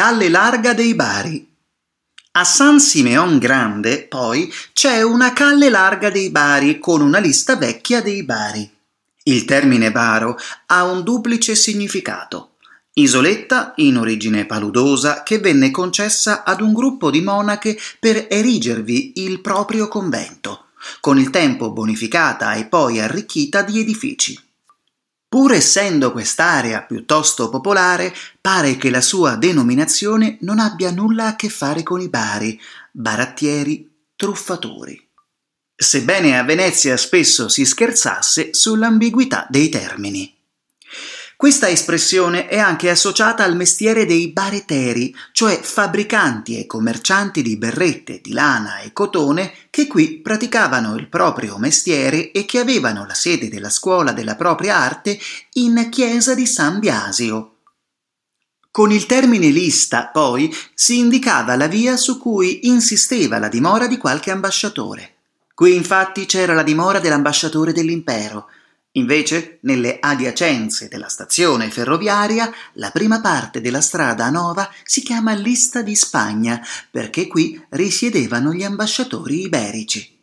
Calle 0.00 0.30
Larga 0.30 0.72
dei 0.72 0.94
Bari. 0.94 1.46
A 2.30 2.44
San 2.44 2.80
Simeon 2.80 3.36
Grande, 3.36 4.06
poi, 4.08 4.50
c'è 4.72 5.02
una 5.02 5.34
Calle 5.34 5.68
Larga 5.68 6.08
dei 6.08 6.30
Bari 6.30 6.78
con 6.78 7.02
una 7.02 7.18
lista 7.18 7.56
vecchia 7.56 8.00
dei 8.00 8.24
Bari. 8.24 8.66
Il 9.24 9.44
termine 9.44 9.92
baro 9.92 10.38
ha 10.68 10.84
un 10.84 11.02
duplice 11.02 11.54
significato. 11.54 12.52
Isoletta, 12.94 13.74
in 13.76 13.98
origine 13.98 14.46
paludosa, 14.46 15.22
che 15.22 15.38
venne 15.38 15.70
concessa 15.70 16.44
ad 16.44 16.62
un 16.62 16.72
gruppo 16.72 17.10
di 17.10 17.20
monache 17.20 17.78
per 17.98 18.26
erigervi 18.30 19.12
il 19.16 19.42
proprio 19.42 19.86
convento, 19.88 20.68
con 21.00 21.18
il 21.18 21.28
tempo 21.28 21.72
bonificata 21.72 22.54
e 22.54 22.64
poi 22.64 23.00
arricchita 23.00 23.60
di 23.60 23.80
edifici. 23.80 24.49
Pur 25.30 25.52
essendo 25.52 26.10
quest'area 26.10 26.82
piuttosto 26.82 27.50
popolare, 27.50 28.12
pare 28.40 28.76
che 28.76 28.90
la 28.90 29.00
sua 29.00 29.36
denominazione 29.36 30.38
non 30.40 30.58
abbia 30.58 30.90
nulla 30.90 31.26
a 31.26 31.36
che 31.36 31.48
fare 31.48 31.84
con 31.84 32.00
i 32.00 32.08
bari, 32.08 32.60
barattieri, 32.90 34.08
truffatori. 34.16 35.08
Sebbene 35.72 36.36
a 36.36 36.42
Venezia 36.42 36.96
spesso 36.96 37.48
si 37.48 37.64
scherzasse 37.64 38.52
sull'ambiguità 38.52 39.46
dei 39.48 39.68
termini. 39.68 40.36
Questa 41.40 41.70
espressione 41.70 42.48
è 42.48 42.58
anche 42.58 42.90
associata 42.90 43.44
al 43.44 43.56
mestiere 43.56 44.04
dei 44.04 44.28
bareteri, 44.28 45.16
cioè 45.32 45.58
fabbricanti 45.58 46.58
e 46.58 46.66
commercianti 46.66 47.40
di 47.40 47.56
berrette, 47.56 48.20
di 48.20 48.34
lana 48.34 48.80
e 48.80 48.92
cotone 48.92 49.50
che 49.70 49.86
qui 49.86 50.18
praticavano 50.18 50.96
il 50.96 51.08
proprio 51.08 51.56
mestiere 51.56 52.30
e 52.30 52.44
che 52.44 52.58
avevano 52.58 53.06
la 53.06 53.14
sede 53.14 53.48
della 53.48 53.70
scuola 53.70 54.12
della 54.12 54.36
propria 54.36 54.76
arte 54.76 55.18
in 55.54 55.88
chiesa 55.90 56.34
di 56.34 56.44
San 56.44 56.78
Biasio. 56.78 57.54
Con 58.70 58.92
il 58.92 59.06
termine 59.06 59.48
lista, 59.48 60.08
poi, 60.08 60.54
si 60.74 60.98
indicava 60.98 61.56
la 61.56 61.68
via 61.68 61.96
su 61.96 62.18
cui 62.18 62.68
insisteva 62.68 63.38
la 63.38 63.48
dimora 63.48 63.86
di 63.86 63.96
qualche 63.96 64.30
ambasciatore. 64.30 65.14
Qui 65.54 65.74
infatti 65.74 66.26
c'era 66.26 66.52
la 66.52 66.62
dimora 66.62 66.98
dell'ambasciatore 66.98 67.72
dell'impero, 67.72 68.48
Invece, 68.94 69.60
nelle 69.62 69.98
adiacenze 70.00 70.88
della 70.88 71.08
stazione 71.08 71.70
ferroviaria, 71.70 72.52
la 72.74 72.90
prima 72.90 73.20
parte 73.20 73.60
della 73.60 73.80
strada 73.80 74.28
Nova 74.30 74.68
si 74.82 75.02
chiama 75.02 75.32
Lista 75.32 75.82
di 75.82 75.94
Spagna, 75.94 76.60
perché 76.90 77.28
qui 77.28 77.64
risiedevano 77.70 78.52
gli 78.52 78.64
ambasciatori 78.64 79.42
iberici. 79.42 80.19